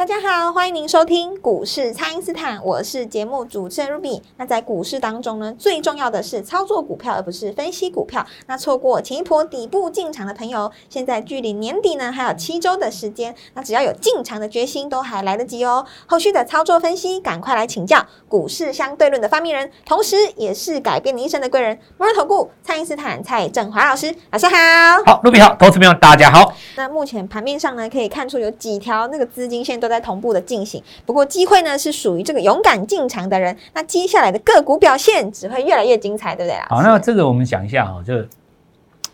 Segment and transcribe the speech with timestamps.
[0.00, 4.22] 大家好，欢迎您收听股市蔡因斯坦，我是节目主持人 Ruby。
[4.38, 8.26] 那在股市当中呢，最重要的是操作股票，而不是分析股票。
[8.46, 15.84] 那错过前一波底部进场的朋友，现在距离年底呢还有七周的时间，那只要有进场的决心，都还来得及哦。
[16.06, 24.56] 后续的操作分析，赶快来请教股市相对论的发明人，同时也是改变你一生的贵人——摩尔投顾蔡因斯坦蔡振华老师，老师好。
[25.04, 26.54] 好，Ruby 好，投资朋友大家好。
[26.76, 33.54] 那目前盘面上呢，可以看出有几条那个资金线都在同步的进行，不过机会呢是属于这个勇敢进场的人。
[33.74, 36.66] 那接下来的个股表现只会越来越精彩，对不对啊？
[36.70, 38.26] 好，那这个我们讲一下哈，这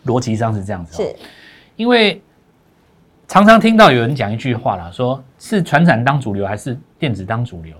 [0.05, 1.15] 逻辑上是这样子，是
[1.75, 2.21] 因为
[3.27, 7.75] 常常听到有人讲一句话啦，说是传产当主流还是电子当主流？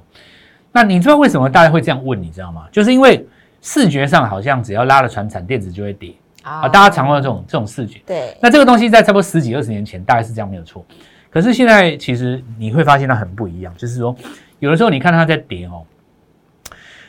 [0.73, 2.21] 那你知道为什么大家会这样问？
[2.21, 2.67] 你知道吗？
[2.71, 3.25] 就是因为
[3.61, 6.13] 视觉上好像只要拉了船产，电子就会跌
[6.43, 7.99] 啊，大家常用这种这种视觉。
[8.05, 10.85] 对，那这个东西在差不多十几二十年前大概是这样没有错。
[11.29, 14.15] 可是现在其实你会发现它很不一样，就是说
[14.59, 15.83] 有的时候你看它在跌哦，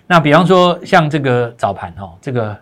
[0.07, 2.57] 那比方说像这个早盘哦，这个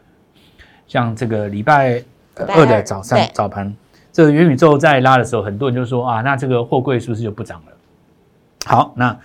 [0.86, 2.02] 像这个礼拜
[2.36, 3.74] 二的早上早盘，
[4.12, 7.72] 这个元宇宙在拉的时候，很多人就说啊，那这个货柜是不是就不涨了？
[8.66, 9.18] 好，那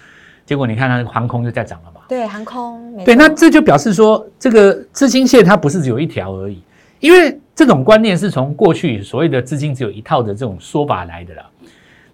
[0.46, 2.02] 结果你看它航空就在涨了嘛？
[2.08, 6.62] 对，航空对，那这就表示说这个资金线它不是只有一条而已，
[7.00, 11.46] 因为这种观念是从过去所谓的资金只有一套的这种说法来的啦。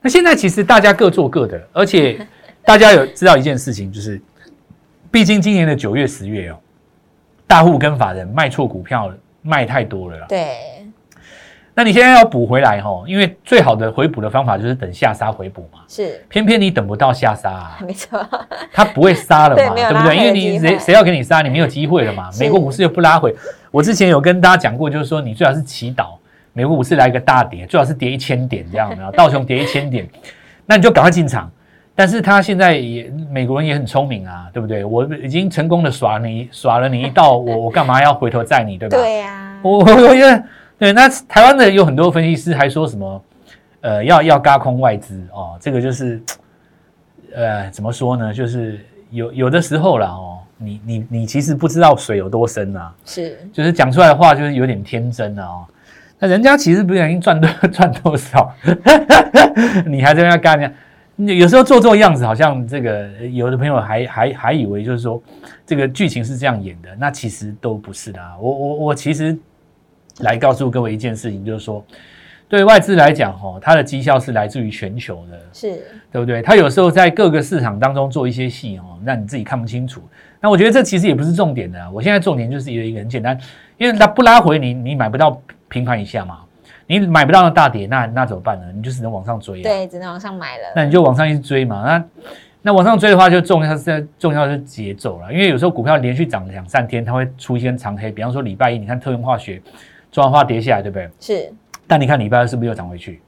[0.07, 2.25] 那现在其实大家各做各的，而且
[2.63, 4.21] 大家有知道一件事情，就是
[5.11, 6.55] 毕竟今年的九月、十月哦，
[7.45, 10.25] 大户跟法人卖错股票卖太多了啦。
[10.29, 10.87] 对，
[11.73, 15.79] 那你现在要补回来哈，因为最好的回补的方法就是等下杀回补嘛。
[15.89, 18.17] 是，偏偏你等不到下杀啊， 没错，
[18.71, 20.15] 它不会杀了嘛， 对不对？
[20.15, 22.29] 因为你谁谁要给你杀，你没有机会了嘛。
[22.39, 23.35] 美国股市又不拉回，
[23.71, 26.16] 我之前有跟大家讲过，就是说你最好是祈祷。
[26.57, 30.09] 美国股市来一个大跌，最好是跌一千点这样的， 道琼跌一千点，
[30.65, 31.51] 那你就赶快进场。
[31.93, 34.83] 但是他现在也美国人也很聪明啊，对不对？
[34.83, 38.97] 我已经成功的耍你耍了你一道，我 我干嘛要回头载你，对吧？
[38.97, 40.43] 对呀，我我觉得
[40.79, 40.91] 对。
[40.91, 43.23] 那台湾的有很多分析师还说什么，
[43.81, 46.19] 呃，要要嘎空外资哦，这个就是
[47.35, 48.33] 呃怎么说呢？
[48.33, 55.65] 就是有有的时候啦哦，你你你其实不知道水有多深啊，是，就是讲出来的话就是有点天真啊哦。
[56.19, 58.53] 那人家其实不小心赚多 赚多少，
[59.85, 60.71] 你还在那干呢？
[61.35, 65.21] 有时候做做样子，好像这个有的朋友还还还以为就是说
[65.65, 68.19] 这个剧情是这样演的，那其实都不是的。
[68.39, 69.35] 我我我其实
[70.19, 71.83] 来告诉各位一件事情，就是说
[72.47, 76.41] 对外资来讲，哈，它的绩效是来自于全球的，是对不对？
[76.41, 80.01] 它有时候在各个市场当中做一些戏，哦，让你自己看不清楚。
[80.39, 81.79] 那我觉得这其实也不是重点的。
[81.91, 83.35] 我现在重点就是有一个很简单，
[83.77, 85.41] 因为它不拉回你，你买不到。
[85.69, 86.39] 平盘一下嘛，
[86.85, 88.65] 你买不到那大跌，那那怎么办呢？
[88.73, 89.63] 你就只能往上追啊。
[89.63, 90.63] 对，只能往上买了。
[90.75, 91.83] 那你就往上一直追嘛。
[91.83, 92.03] 那
[92.61, 95.31] 那往上追的话，就重要是重要是节奏了。
[95.31, 98.11] 因为有时候股票连续涨两三天，它会出现长黑。
[98.11, 99.61] 比方说礼拜一，你看特用化学、
[100.11, 101.09] 中华化跌下来，对不对？
[101.19, 101.53] 是。
[101.85, 103.21] 但你看礼拜二是不是又涨回去？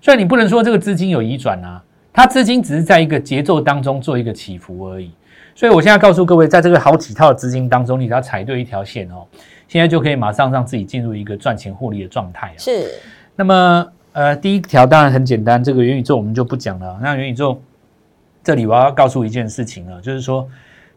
[0.00, 5.12] 所以你不能说这个资金有移转啊，它资金只是在一个节奏当中做一个起伏而已。
[5.56, 9.26] 所以我现在告诉各位，在这个好几套资金当中，你只要踩对一条线哦。
[9.68, 12.90] 现在就可以马上让自己进入一个赚钱获利的状态是。
[13.36, 16.98] 那么，呃，第一条当然很简单，这个元宇宙我们就不讲了。
[17.02, 17.60] 那元宇宙
[18.42, 20.48] 这里我要告诉一件事情了，就是说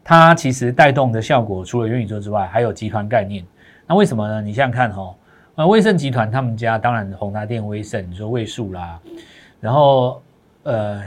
[0.04, 3.46] 它其实带动的效果，除了元宇宙之外，还有集团概念。
[3.86, 4.42] 那为什么呢？
[4.42, 5.14] 你想想看哈，
[5.56, 8.98] 呃，威盛集团他们家当然宏达电、威盛，你说位数啦，
[9.60, 10.22] 然后
[10.64, 11.04] 呃，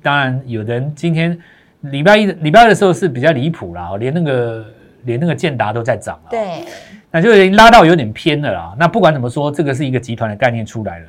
[0.00, 1.36] 当然有人今天
[1.80, 4.64] 礼拜一、礼拜二的时候是比较离谱啦，连那个。
[5.04, 6.64] 连那个建达都在涨了，对，
[7.10, 8.76] 那就已经拉到有点偏了啦。
[8.78, 11.06] 那不管怎么说，这个是一个集团的概念出来了，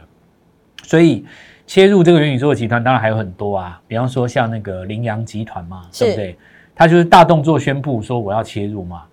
[0.83, 1.25] 所以
[1.65, 3.79] 切入这个元宇宙的集团当然还有很多啊。
[3.87, 6.37] 比方说像那个羚羊集团嘛，对不对？
[6.75, 9.03] 他就是大动作宣布说我要切入嘛，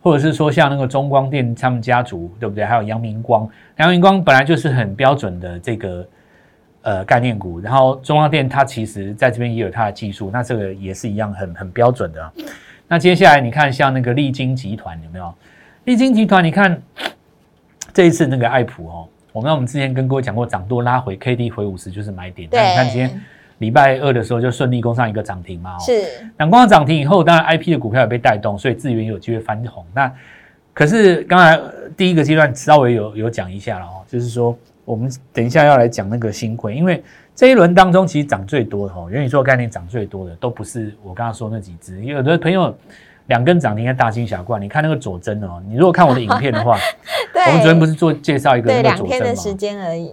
[0.00, 2.64] 或者是说像那个中光电他们家族，对不对？
[2.64, 6.08] 还有阳明光，阳明光本来就是很标准的这个
[6.82, 12.32] 呃概念股，然后中光电它其实在这边也有它的技术，那这个也是一样很很标准的。
[12.88, 15.32] 那接下来你看，像那个利金集团有没有？
[15.84, 16.80] 利金集团，你看
[17.92, 22.48] 这一次那个爱普哦，我们我们之前跟各位讲过，涨多拉回，K D 回五十就是买点。
[22.50, 23.20] 那你看今天
[23.58, 25.76] 礼拜二的时候就顺利攻上一个涨停嘛。
[25.76, 26.04] 哦是
[26.36, 29.84] 那攻上涨停以后，当然 I P 的股票也被带动，所以资源有机会翻红。
[29.94, 30.12] 那
[30.72, 37.02] 可是刚才呃第一个阶段稍微有有讲一下了哦，就是说我们等一下要来讲那个新贵，因为
[37.38, 42.76] 这一轮当中其实涨最多的哦，元宇宙概念涨最多的都不是我刚刚说那几只，有的朋友
[43.26, 44.58] 两根涨停还大惊小怪。
[44.58, 46.76] 你看那个左真哦，你如果看我的影片的话，
[47.32, 49.54] 对，我们昨天不是做介绍一个那个佐两天的时？
[49.54, 50.12] 间而已，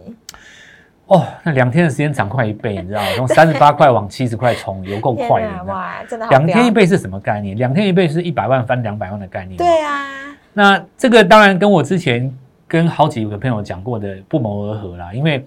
[1.08, 3.08] 哦，那两天的时间涨快一倍，你知道吗？
[3.16, 5.64] 从三十八 块往七十块冲，有够快的。
[5.64, 7.58] 哇，真的好两天一，倍是什么概念？
[7.58, 9.58] 两天一倍是一百万翻两百万的概念。
[9.58, 10.06] 对啊，
[10.54, 12.32] 那这个当然跟我之前
[12.68, 15.44] 跟好几个朋友讲过的不谋而合啦，因为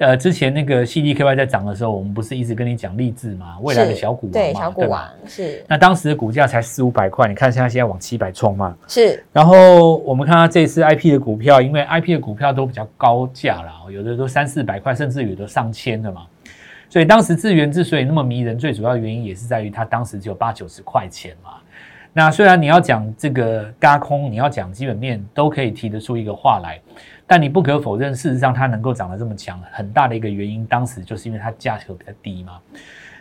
[0.00, 4.64] 呃之前那个 CDKY 在涨的时候，我们不是一直跟你讲励志嘛，未来的小股王对嘛，对吧？
[4.64, 8.76] 小股王是那当时的股价才四五百块，你看现在现在往七百冲嘛。
[8.88, 16.22] 是然后我们看到这次 IP 的股票，因为 IP 的股票都比较高价啦，有的都三四百块，甚至有的上千的嘛。
[16.88, 21.50] 所以当时智源之所以那么迷人，最主要的原因也是在于它当时只有八九十块钱嘛。
[22.12, 26.80] 那虽然你要讲这个嘎空，你要讲基本面，都可以提得出一个话来，
[27.26, 32.58] 但你不可否认，事实上它能够涨得这么强，很大的一个原因，当时就是因为它价格比较低嘛。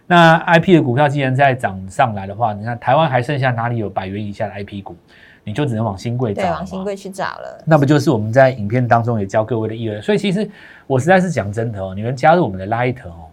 [0.08, 4.96] 那 IP 的股票既然在涨上来的话，你看台湾还剩下哪里有百元以下的 IP 股？
[5.44, 10.02] 你就只能往新贵找对，往新贵去找了，那不就是我们在影片当中也教各位的意义？
[10.02, 10.48] 所以其实
[10.86, 13.26] 我实在是讲真的哦，你们加入我们的 Light 哦，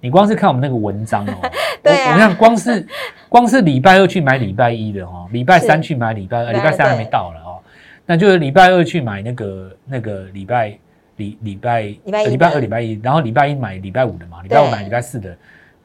[0.00, 1.50] 你光是看我们那个文章哦，
[1.82, 2.08] 对啊。
[2.08, 2.86] 我我看光是
[3.28, 7.58] 光是礼拜二去买礼拜一的哦，礼拜三去买礼拜二，礼拜三还没到了哦，
[8.06, 10.78] 那就是礼拜二去买那个那个礼拜
[11.16, 15.36] 礼礼拜礼拜二礼拜一，然后礼拜一买礼拜五的嘛，礼拜五对买礼拜四的，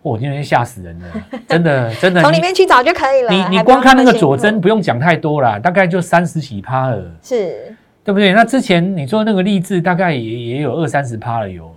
[0.01, 1.05] 我今天吓死人了，
[1.47, 3.31] 真 的真的，你从里面去找就可以了。
[3.31, 7.03] 你你光看那个佐真不用讲太多啦，大概就三十几趴了。
[7.21, 7.75] 是。
[8.03, 8.33] 对不对？
[8.33, 11.75] 那之前你说那个励志大概也也有二三十趴了有，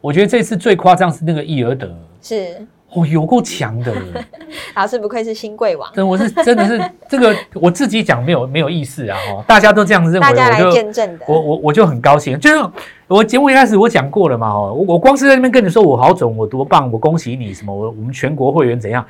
[0.00, 3.94] 我觉得这次最夸张是那个易尔德，是，哦，有够强的，
[4.76, 11.24] 老师不愧是新贵王，真我是真的是 这个我自己讲没有没有意思啊，哦，大家都这样认为，大家来见证的。
[11.26, 12.70] 我我我就很高兴，就是
[13.06, 19.04] 我节目一开始我讲过了嘛，哦，我我光是在那边跟你说我好准，我多棒，我恭喜你什么，我我们全国会员怎样。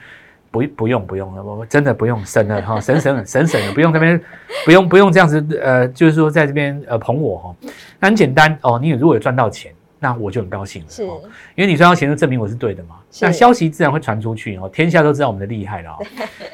[0.53, 4.21] 不不用不用了，我真的不用省了哈，省省省省了，不用这边
[4.67, 7.57] 不用不用这样子呃，就是说在这边呃捧我哈，
[7.99, 11.05] 那很简单哦，你如果有赚到钱，那我就很高兴了，是。
[11.05, 11.21] 哦。
[11.55, 16.05] 因为你赚到钱就证明我是对的嘛，那消息自然会传出去哦，天下都知道我们的厉害了哦，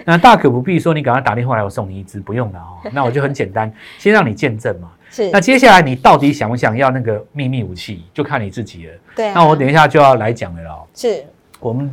[0.05, 5.31] 那大可不必说你赶快打电话来我送你一支，不用了哦，那我就很简单，先让你见证嘛，是。
[5.31, 8.93] 那接下来你到底想不想要那个秘密武器，就看你自己了。
[9.17, 10.87] 对啊，那我等一下就要来讲了哦。
[10.95, 11.25] 是。
[11.59, 11.91] 我们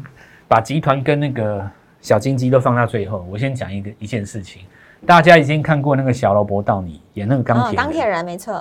[0.47, 1.65] 把集团跟那个
[2.01, 4.61] 小金鸡都放到最后，我先讲一个一件事情。
[5.05, 8.59] 大家已经看过那个小罗伯道尼演那个钢哦，铁人，钢铁人没错，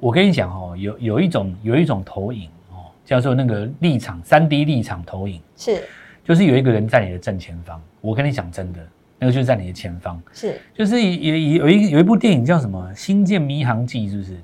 [0.00, 5.82] 我跟你讲哦，有有一种有一种投影哦，叫做那个立场三 D 立场投影，是
[6.24, 7.80] 就是有一个人在你的正前方。
[8.00, 8.80] 我跟你讲真的，
[9.18, 10.20] 那个就是在你的前方。
[10.32, 14.36] 是就是有有有一有一部电影叫什么《星舰迷航记》，是不是？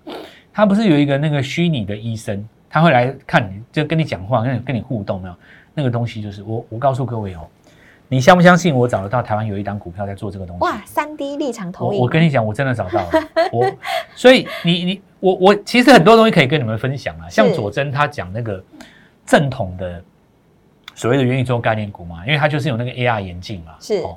[0.52, 5.34] 他不是有一个那个虚拟的医生，他会来看你，就跟你讲话，跟你跟你互动，没有？
[5.74, 7.46] 那个东西就是我我告诉各位哦，
[8.08, 8.74] 你相不相信？
[8.74, 10.62] 我找得到台湾有一档股票在做这个东西。
[10.62, 13.10] 哇，三 D 立场投我影，我跟你讲，我真的找到了。
[13.52, 13.70] 我
[14.14, 18.62] 所以你你我我其实很多东西可以跟你们分享啊，像是佐真他讲那个
[19.24, 20.00] 正统的
[20.94, 24.16] 所谓的元宇宙概念股嘛，因为它就是有那个 AR 眼镜嘛，是哦。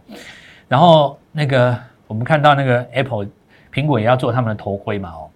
[0.67, 1.75] 然后那个
[2.05, 3.25] 我们看到那个 Apple
[3.73, 5.29] 苹果也要做他们的头盔嘛，哦。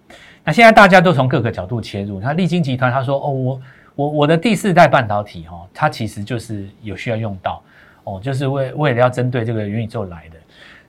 [0.44, 3.60] 那现在大家都从各个角度切入，他立晶集团他说哦，我
[3.96, 7.60] 我我的第四代半导体哦，它其实就是有需要用到
[8.04, 10.36] 哦，就是为为了要针对这个元宇宙来的。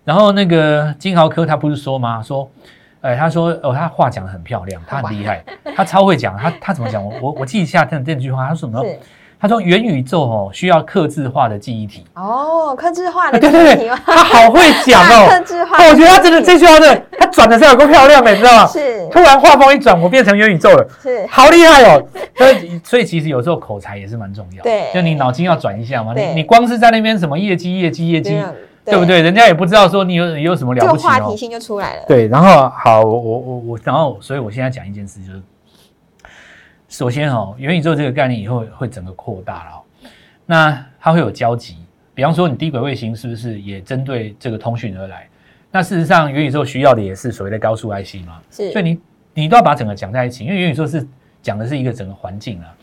[0.04, 2.22] 然后那个金豪科他不是说吗？
[2.22, 2.48] 说，
[3.06, 5.44] 呃，他说哦，他话讲的很漂亮，他很厉害，
[5.76, 6.36] 他超会讲。
[6.36, 7.04] 他他怎么讲？
[7.06, 8.84] 我我我记一下这这句话，他说什么？
[9.38, 12.04] 他说元宇宙哦需要克制化的记忆体。
[12.16, 13.90] 哦，克制化啊的对对对？
[14.06, 15.28] 他好会讲哦。
[15.30, 18.68] 克制化哦，我觉得他真的这句话真的，他转的是有够漂亮的，你知道吗？
[18.68, 22.04] 是突然画风一转，我变成元宇宙了，是好厉害哦！
[22.36, 26.14] 所以所以其实有时候口才也是蛮重要，对就你脑筋要转一下嘛。
[26.16, 28.42] 你你光是在那边什么业绩业绩业绩，
[28.86, 29.06] 对对不？
[29.06, 29.22] 对？
[29.22, 31.36] 人家也不知道说你有你有什么了不起哦话题。
[31.36, 32.06] 性就出来了。
[32.08, 35.42] 对，然后好，我我我我，然后所以我现在讲一件事，就是
[36.88, 39.82] 首先哦，元宇宙这个概念以后会整个扩大了、哦，
[40.46, 41.78] 那它会有交集。
[42.14, 45.28] 比方说，你低轨卫星是不是也针对这个通讯而来？
[45.70, 49.00] 那事实上，元宇宙需要的也是所谓的高速 IC 嘛，是，所以你
[49.34, 51.06] 你都要把整个讲在一起，因为元宇宙是
[51.42, 52.74] 讲的是一个整个环境啊。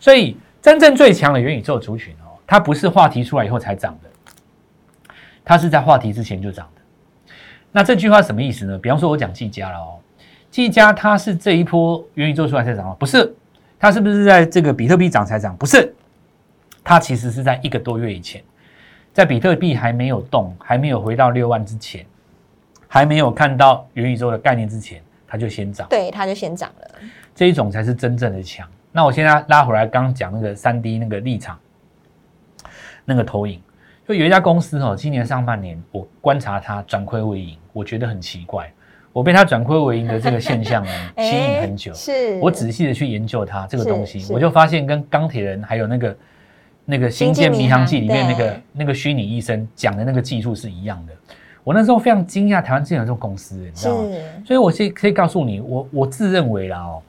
[0.00, 4.10] 所以真正最强的元宇宙族群哦，它不是话题出来以后才涨的，
[5.44, 6.82] 它是在话题之前就涨的。
[7.70, 8.78] 那这句话什么意思呢？
[8.78, 9.98] 比方说，我讲技嘉了哦，
[10.50, 12.96] 技嘉它是这一波元宇宙出来才涨吗？
[12.98, 13.34] 不是，
[13.78, 15.56] 它是不是在这个比特币涨才涨？
[15.56, 15.94] 不是，
[16.84, 18.42] 它其实是在一个多月以前，
[19.12, 22.04] 在比特币还没有动、还没有回到六万之前，
[22.86, 25.88] 还没有看到元宇宙的概念之前，它就先涨。
[25.88, 26.90] 对，它就先涨了。
[27.34, 28.68] 这一种才是真正的强。
[28.92, 31.58] 那我现在拉回来，刚刚讲那个三 D 那个立场，
[33.06, 33.58] 那个投影，
[34.06, 38.70] 就有一家公司哦，今年上半年我观察它转亏为盈，我觉得很奇怪。
[39.12, 46.16] 我被它转亏为盈的这个现象呢 吸引很久，是我仔细的去研究它这个东西，我就发现跟钢铁人还有那个
[46.84, 51.12] 那个《星舰迷航记》里面那个那个虚拟医生讲的那个技术是一样的。
[51.62, 54.08] 我那时候非常惊讶，台湾竟然有这种公司，你知道吗？
[54.44, 57.02] 所以我是可以告诉你，我我自认为啦哦，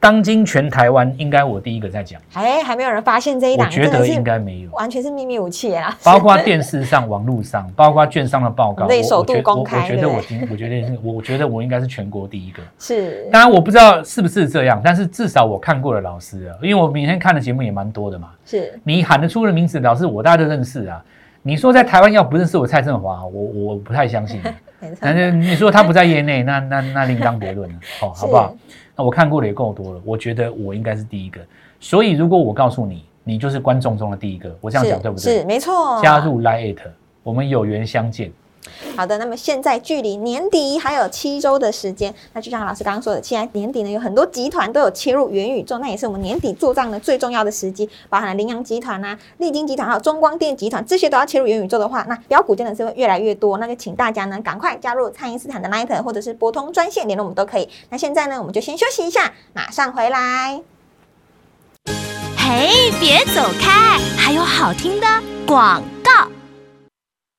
[0.00, 5.98] 当今全台湾应该我第一个在讲，哎还没有人发现这一档，我觉得应该没有，完全是秘密武器啊！
[6.04, 12.62] 包括电视上、网络上， 包括券商的报告，我类首度公开我觉得我今我觉得是我我觉得我应该是全国第一个。
[12.78, 18.30] 是当然我不知道是不是这样，但是至少我看过的老师啊，因为我每天看的节目也蛮多的嘛。
[18.46, 21.02] 是你喊得出的名字，老师我大家都认识啊。
[21.42, 24.40] 你说在台湾要不认识我蔡振华，我我不太相信。
[25.00, 28.54] 但是你说他不在业内，那那那另当别论了，好，好不好？
[28.98, 31.40] 那我看过的也够多了，我觉得我应该是第一个。
[31.78, 35.38] 所以如果我告诉你，你就是观众中的第一个，我这样讲对不对？
[35.38, 36.78] 是没错，加入 Lite，
[37.22, 38.32] 我们有缘相见。
[38.96, 57.68] 好的，那么现在距离年底还有七周的时间，那就像老师刚刚说的，现在年底呢有很多集团都有切入元宇宙，那也是我们年底做账的最重要的时机，包含了羚羊集团啊、利金集团还有中光电集团，这些都要切入元宇宙的话，那标股真的是会越来越多，那就请大家呢赶快加入蔡因斯坦的 Line 或者是拨通专线联络我们都可以。
[57.90, 60.60] 那现在呢，我们就先休息一下，马上回来。
[62.36, 65.06] 嘿，别走开，还有好听的
[65.46, 65.82] 广。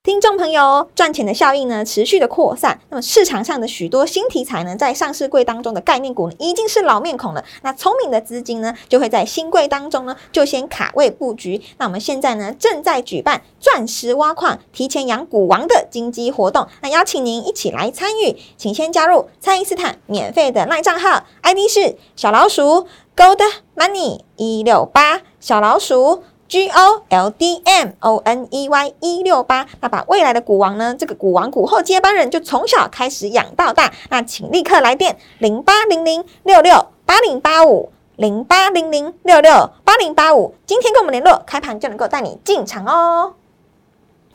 [0.09, 7.45] 听众朋友，赚钱的效应呢持续的扩散，那么市场上的许多新题材呢，在上市柜当中的概念股呢，已经是老面孔了。
[7.61, 11.61] 那聪明的资金呢，就会在新柜当中呢，就先卡位布局。
[11.77, 23.37] 那我们现在呢，正在举办钻石挖矿、提前养股王的金鸡活动，那邀请您一起来参与，请先加入蔡因斯坦免费的赖账号，ID 是小老鼠 Gold
[23.75, 26.23] Money 一六八小老鼠。
[26.49, 33.93] G O L D M O N E Y 一六八，那把未来的股王呢，这个股王股后接班人就从小开始养到大。
[34.09, 43.35] 那请立刻来电零八零零六六八零八五零八零零六六八零八五，今天跟我们联络，开盘就能够带你进场哦。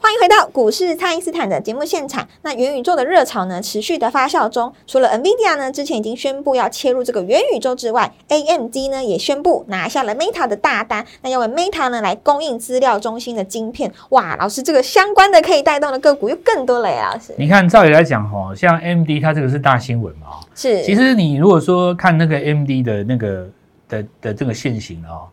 [0.05, 2.29] 欢迎回到股市，蔡因斯坦的节目现场。
[2.43, 4.71] 那元宇宙的热潮呢，持续的发酵中。
[4.87, 13.91] 除了 NVIDIA 呢，之前已经宣布要切入这个元宇宙之外，AMD 呢也宣布拿下了 Meta 的大单，那要为 Meta 呢来供应资料中心的晶片。
[14.11, 17.35] 哇，老师，这个相关的可以带动的个股又更多了耶，老师。
[17.39, 23.49] 你看，照理来讲，哈，像 AMD 它这个是大新闻嘛，哦是，其实你如果说看那个 AMD 的那个
[23.89, 25.25] 的的这个线型哦，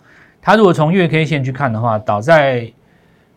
[0.42, 2.72] 它如果从月 K 线去看的话，倒在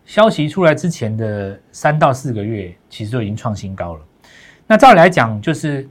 [0.05, 4.01] 消息出来之前的三到四个月，其实就已经创新高了。
[4.67, 5.87] 那照理来讲，就是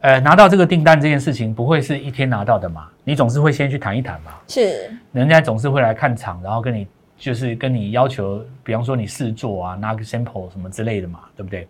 [0.00, 2.88] 呃拿到这个订单这件事情，不会是一天拿到的嘛？
[3.04, 11.66] 你总是会先去谈一谈嘛，是，人家总是会来看厂，然后跟你就是跟你要求，比方说你试做啊，拿个 sample 什么之类的嘛，对不对？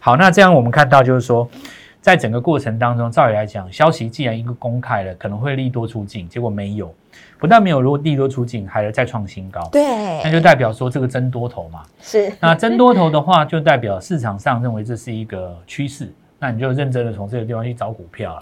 [0.00, 1.48] 好，那这样我们看到就是说，
[2.00, 6.92] 在整个过程当中，照理来讲，消息既然一个公开了，可能会利多出尽，结果没有，
[7.42, 9.82] 不但没有如利多出尽，还再创新高，对
[10.22, 11.82] 那就，代表说这个真多头嘛。
[12.00, 16.08] 是，那真多头的话，就代表市场上认为这是一个趋势，
[16.38, 18.40] 那你就认真的从这个地方去找股票了。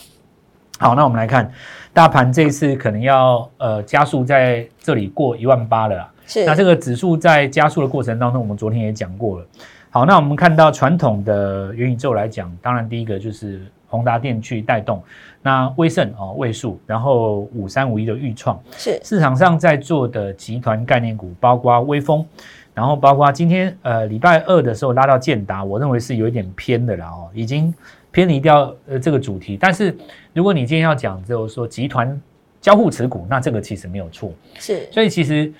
[0.79, 1.51] 好，那我们来看
[1.95, 6.13] 大盘这一次可能要呃加速在这里过一万八了啦。
[6.27, 9.47] 是，那这个指数在加速的过程当中，我们昨天也讲过了。
[9.89, 15.03] 好，那我们看到传统的元宇宙来讲，当然第一个就是宏达电去带动，
[15.43, 22.25] 那威盛哦位数，然后五三五一的豫创，是，市场上在做的集团概念股，包括威风，
[22.73, 27.75] 然后包括今天呃礼拜二的时候拉到建达，我认为是有一点偏的啦哦，已经
[28.13, 29.57] 偏离掉呃这个主题。
[29.61, 29.95] 但是
[30.33, 32.19] 如果你今天要讲就是说集团
[32.61, 34.33] 交互持股，那这个其实没有错。
[34.55, 35.53] 是，所以其实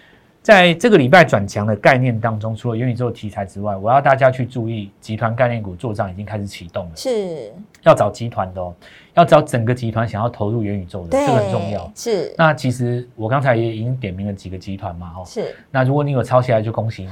[0.43, 8.75] 在这个礼拜转强的概念当中，除了元宇宙题材之外，我要大家去注意集团概念股做账已经开始启动了，是，要找集团的哦，
[9.15, 11.93] 要找整个集团想要投入元宇宙的，对，这个很重要。
[11.95, 17.11] 是，那其实我刚才也已经点名了几个集团嘛，哦，是，那如果你有抄起来就恭喜你，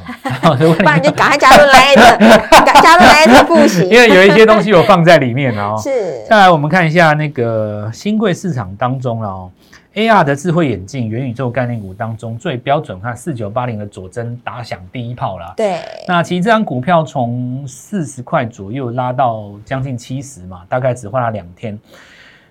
[0.59, 2.19] 如 果 不然你就赶快加入来的，
[2.65, 5.79] 赶加入来的复习， 因为有一些东西有放在里面了哦。
[5.79, 9.51] 是，再来，我们看一下那个新贵市场当中了哦
[9.95, 15.55] ，AR 的智慧眼镜、元宇宙概念股当中最标准，看四九八零的佐真打响第一炮啦。
[15.57, 21.79] 对，那其实这张股票从四十块左右拉到将近七十嘛，大概只花了两天。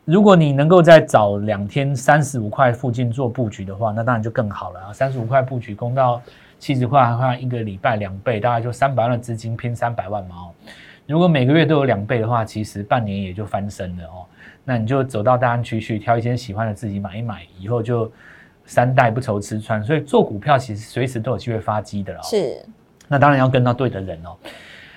[0.06, 4.94] 如果你能够在早两天三十五块附近做布局的话，那当然就更好了啊！
[4.94, 6.22] 三十五块布局攻到
[6.60, 10.48] 其实话的话，一个礼拜两倍，大概就三百万的资金拼三百万嘛哦。
[11.08, 14.26] 如果每个月都有两倍的话，其实半年也就翻身了哦。
[14.66, 18.12] 那你就走到大安区去挑一些喜欢的自己买一买，以后就
[18.66, 19.82] 三代不愁吃穿。
[19.82, 22.20] 所以做股票其实随时都有机会发机的哦。
[22.24, 22.62] 是，
[23.08, 24.38] 那当然要跟到对的人哦。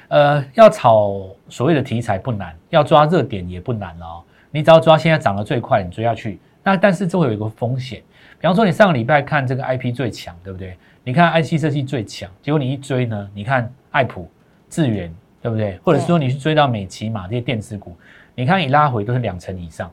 [0.09, 4.23] 呃，要炒所谓的题材不难，要抓热点也不难哦。
[4.51, 6.41] 你只要抓现在涨得最快，你追下去。
[6.65, 8.03] 那但是这会有一个风险，
[8.41, 10.77] 比方说你上个礼拜看这个 IP 最强，对不对？
[11.05, 14.29] 你看 IC 设计最强，结果你一追呢，你看爱普、
[14.69, 15.79] 智源，对不对？
[15.85, 17.97] 或者说你去追到美骑马这些电子股，
[18.35, 19.91] 你看你拉回都是两成以上，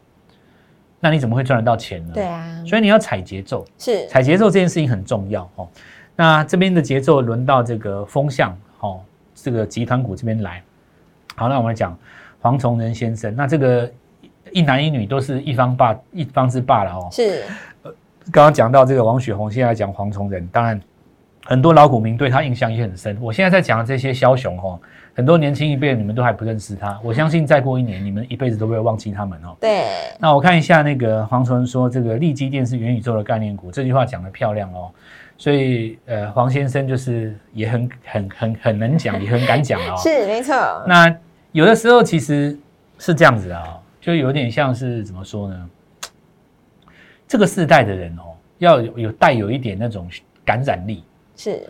[1.00, 2.14] 那你怎么会赚得到钱呢？
[2.14, 5.68] 对啊，所以你要踩节奏，是踩节奏这件事情很重要哦。
[6.16, 9.02] 那这边的节奏轮到这个风向哦。
[9.40, 10.64] 这个集团股这边来，
[11.36, 11.96] 好，那我们讲
[12.42, 13.36] 黄崇仁先生。
[13.36, 13.88] 那这个
[14.52, 17.08] 一男一女都是一方霸一方之霸了哦。
[17.12, 17.44] 是。
[18.32, 20.82] 刚刚讲到这个王雪红，现在讲黄崇仁，当然
[21.46, 23.16] 很多老股民对他印象也很深。
[23.22, 24.80] 我现在在讲的这些枭雄哦，
[25.18, 27.00] 很多年轻一辈你们都还不认识他。
[27.04, 29.58] 我相信再过一年，你们一辈子都不会忘记他们哦。
[29.60, 29.86] 对。
[30.20, 34.92] 那我看一下那个黄崇仁说，这个利基电是元宇宙的概念股，这句话讲的漂亮哦。
[35.36, 39.98] 所以，呃，黄先生就是也很很很很能讲，也很敢讲哦。
[39.98, 40.54] 是，没错。
[40.88, 41.12] 那
[41.52, 42.56] 有的时候其实
[43.00, 45.70] 是这样子啊，就有点像是怎么说呢？
[47.28, 50.08] 这个世代的人哦，要有有带有一点那种
[50.46, 51.04] 感染力，
[51.36, 51.68] 是，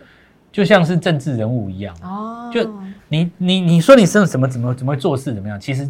[0.52, 2.50] 就像是政治人物一样哦。
[2.54, 2.70] 就
[3.08, 5.60] 你你你说你是什么怎么怎么做事怎么样？
[5.60, 5.90] 其实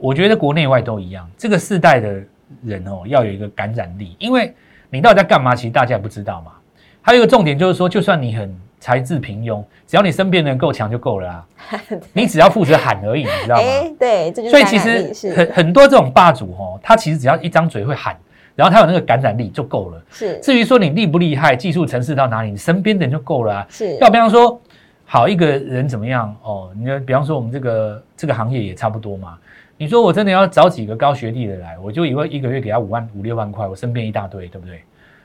[0.00, 2.22] 我觉得国内外都一样，这个世代的
[2.64, 4.54] 人哦，要有一个感染力，因为
[4.90, 5.54] 你到底在干嘛？
[5.54, 6.52] 其实大家也不知道嘛。
[7.00, 11.46] 还有一个重点就是说，就算你很才智平庸，只要你身边人够强就够了啊！
[12.12, 13.62] 你只要负责喊而已，你知道吗？
[13.98, 18.16] 对，所以其实很很多这种霸主哦，他其实只要一张嘴会喊，
[18.54, 20.02] 然后他有那个感染力就够了。
[20.10, 23.66] 是，至于说你厉不厉害，技术层次到哪里，你身边的人就够了啊。
[23.68, 24.60] 是，要比方说
[25.04, 26.70] 好一个人怎么样哦？
[26.76, 29.38] 你比方说我们这个这个行业也差不多嘛。
[29.78, 34.80] 你说我真的要找几个高学历的来，我就以为一个月给他五万五六万块，我身边一大堆，对不对？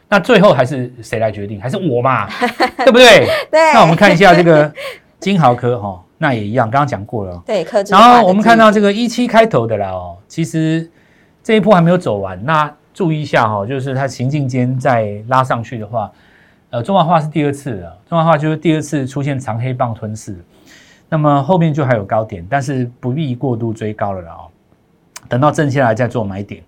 [0.09, 1.61] 那最后还是谁来决定？
[1.61, 2.27] 还是我嘛，
[2.79, 3.27] 对不对？
[3.51, 3.73] 对。
[3.73, 4.71] 那我们看一下这个
[5.19, 7.43] 金豪科哈，那也一样，刚刚讲过了。
[7.45, 7.63] 对。
[7.89, 10.89] 然后我们看到这个一七开头的啦哦，其实
[11.43, 12.41] 这一波还没有走完。
[12.43, 16.11] 那注意一下哈，就是它行进间再拉上去的话，
[16.71, 20.35] 呃，中华化是第二次了，中华化就是第二次出现长黑棒吞噬。
[21.07, 24.49] 那么后面就还有高点，但是不必过度追高了哦，
[25.29, 26.63] 等到正下来再做买点。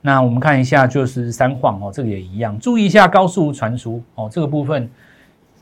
[0.00, 4.90] 那我们看一下，就是三晃哦，这个也一样，注意一下高速传输哦，这个部分，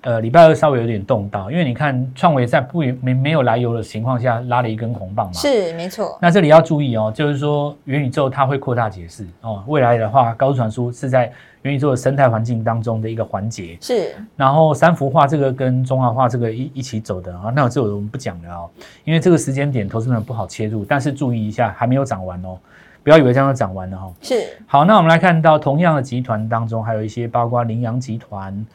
[0.02, 6.16] 呃，礼拜二稍微有点动荡，因为你看创维在不没没有来由的情况下拉了一根红棒嘛，是没错。
[6.20, 11.32] 那这里要注意哦，就是说元宇宙它会扩大解释哦，未来的话高速传输是在
[11.62, 14.14] 元宇宙的生态环境当中的一个环节，是。
[14.36, 18.70] 然后三幅画这个跟中华画这个一一起走的啊，那这我们不讲了哦，
[19.04, 22.56] 因为这个时间点投资人不好切入，但是注意一下，还没有涨完哦。
[23.02, 24.12] 不要以为这样就涨完了哈。
[24.20, 24.34] 是。
[24.66, 28.66] 好，那我们来看到同样的集团当中，还有一些包括羚羊集团，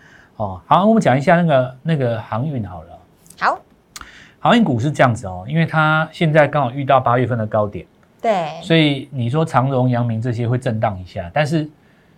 [0.42, 2.90] 哦，好，我们讲一下那个那个航运好了。
[3.40, 3.60] 好，
[4.40, 7.86] 航运股是这样子哦，因为它现在刚好遇到八月份的高点，
[8.20, 11.60] 对，所以你说长荣、阳明这些会震荡一下，但是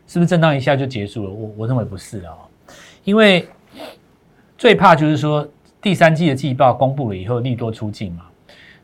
[0.07, 1.29] 是不是震荡一下就结束了？
[1.29, 2.37] 我我认为不是哦，
[3.03, 3.45] 因为
[4.57, 5.45] 最怕就是说
[5.81, 8.23] 第三季的季报公布了以后利多出尽嘛。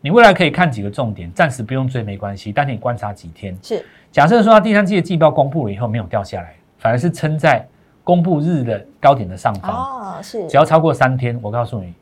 [0.01, 3.57] 你未来可以看几个重点，暂时不用追没关系，但你观察几天。
[3.63, 7.65] 是，假设说它第三季的季报公布了以后没有掉下来，反而是撑在
[8.09, 9.71] 公布日的高点的上方。
[9.71, 10.47] 哦，是。
[10.47, 11.93] 只要超过三天，我告诉你，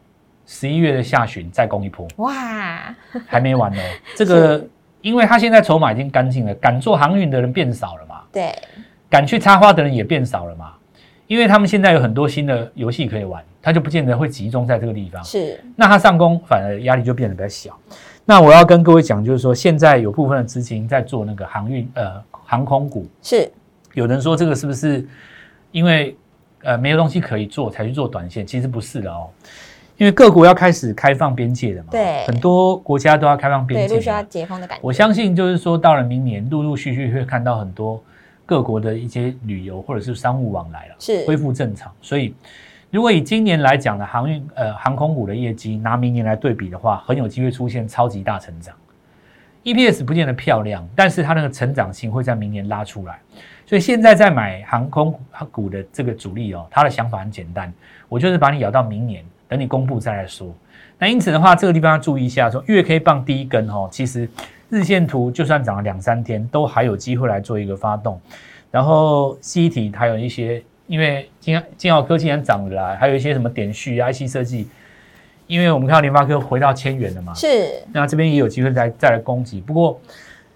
[0.45, 2.07] 十一月的下旬再攻一波。
[2.19, 2.95] 哇，
[3.27, 3.81] 还没完呢。
[4.15, 4.65] 这个，
[5.01, 8.21] 因为他现在筹码已经干净了，敢做航运的人变少了嘛。
[8.31, 8.55] 对。
[9.09, 10.71] 敢去插花的人也变少了嘛。
[11.27, 15.21] 因为他们现在有很多新的游戏可以玩，他就不见得会集中在这个地方。
[15.25, 17.77] 是，那他上攻反而压力就变得比较小。
[18.23, 23.05] 那我要跟各位讲，就是说现在有部分的资金在做那个航运呃航空股。
[23.21, 23.51] 是，
[23.93, 25.05] 有人说这个是不是
[25.77, 26.15] 因为
[26.63, 28.45] 呃没有东西可以做才去做短线？
[28.47, 29.29] 其实不是的哦，
[29.97, 31.89] 因为各国要开始开放边界的嘛。
[31.91, 34.81] 对，很多国家都要开放边界，陆续要解封的感觉。
[34.81, 38.03] 我相信就是说到了明年，陆陆续续会看到很多。
[38.49, 41.91] 各国的一些旅游或者是商务往来了，是恢复正常。
[42.01, 42.33] 所以，
[42.89, 48.73] 如果以今年来讲的航运呃航空股的业绩拿明年来对比的话，很有机会出现超级大成长。
[49.65, 53.19] EPS 不见得漂亮，但是它那个成长性会在明年拉出来。
[53.67, 55.13] 所以现在在买航空
[55.51, 57.71] 股的这个主力哦，他的想法很简单，
[58.09, 60.51] 我就是把你咬到明年，等你公布再来说。
[60.97, 64.27] 那因此的话，这个地方要注意一下，说月 K 棒第一根哦，其实。
[64.69, 68.19] 日线图就算涨了两三天，都还有机会来做一个发动。
[68.69, 74.67] 然后，C 体还有一些因为金金奥科技然涨了啦，还有一些什么点序、IC 设计，
[75.47, 79.61] 因为我们看到联发科回到千元了嘛，是那这边也有机会再再来攻击。
[79.61, 79.97] 不过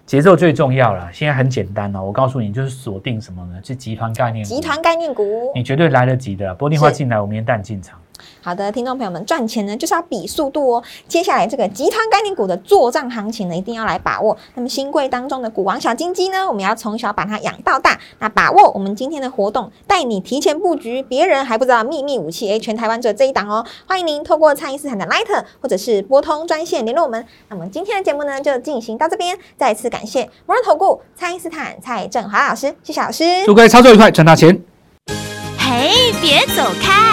[0.04, 3.60] 节奏最重要了，现在很简单哦，我告诉你，就是锁定什么呢？
[3.64, 5.52] 是集团概念股，集团概念股。
[5.54, 6.54] 你绝对来得及的啦。
[6.54, 7.98] 拨电话是进来，我明天带你进场。
[8.42, 10.82] 好的，听众朋友们，赚钱呢就是要比速度哦。
[11.08, 14.36] 接下来这个集团概念股的作战行情呢，一定要来把握。
[14.54, 17.98] 那么新贵当中的股王小金鸡呢，我们要从小把它养到大。
[18.18, 23.64] 那把握我们今天的活动，带你提前布局别人还不知道秘密武器，诶，全台湾只有这一档哦。
[23.86, 27.24] 欢迎您透过蔡因斯坦的 Light 或者是拨通专线联络我们。
[27.48, 29.38] 那么今天的节目呢，就进行到这边。
[29.56, 33.24] 再次感谢摩人投顾蔡因斯坦蔡振华老师，谢谢老师。
[33.44, 34.60] 祝各位操作愉快，赚大钱！
[35.58, 37.11] 嘿，别走开，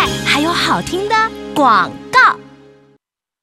[0.69, 1.15] 好听的
[1.55, 2.38] 广告。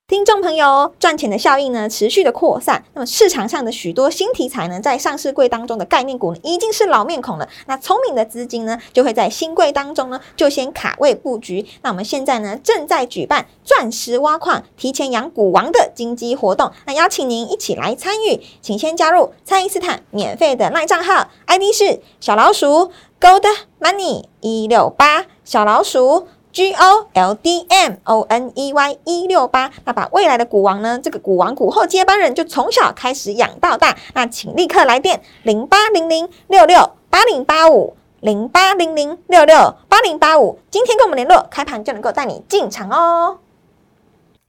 [0.07, 7.49] 听众朋友，赚钱的效应呢持续的扩散，那么市场上的许多新题材呢，在上市柜当中的概念股呢，已经是老面孔了。
[7.67, 11.67] 那聪明的资金呢，就会在新柜当中呢，就先卡位布局。
[11.83, 23.43] 那我们现在呢，正在举办钻石挖矿、提前养股王的金鸡活动，那邀请您一起来参与，请先加入蔡因斯坦免费的赖账号，ID 是小老鼠 Gold
[23.81, 26.29] Money 一六八小老鼠。
[26.57, 33.95] G O L D M O N E Y 一六八，那把未来的股王呢，这个股王股后接班人就从小开始养到大。
[34.15, 43.41] 那请立刻来电零八零零六六八零八五零八零零六六八零八五，今天跟我们联络，开盘就能够带你进场哦。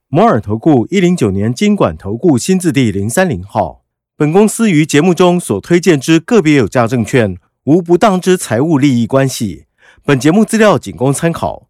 [0.08, 3.82] 摩尔投顾一零九年经管投顾新字第零三零号。
[4.16, 9.66] 本公司于节目中所推荐之个别有价证券，无不当之财务利益关系。
[10.06, 11.67] 本节目资料仅供参考，